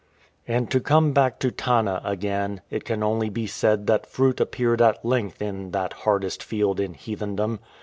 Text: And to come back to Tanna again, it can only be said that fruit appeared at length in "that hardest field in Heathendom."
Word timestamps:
And 0.47 0.71
to 0.71 0.79
come 0.79 1.11
back 1.13 1.37
to 1.41 1.51
Tanna 1.51 2.01
again, 2.03 2.61
it 2.71 2.85
can 2.85 3.03
only 3.03 3.29
be 3.29 3.45
said 3.45 3.85
that 3.85 4.07
fruit 4.09 4.41
appeared 4.41 4.81
at 4.81 5.05
length 5.05 5.43
in 5.43 5.69
"that 5.73 5.93
hardest 5.93 6.41
field 6.41 6.79
in 6.79 6.95
Heathendom." 6.95 7.59